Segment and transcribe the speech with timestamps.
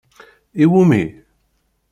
[0.63, 1.01] I wumi?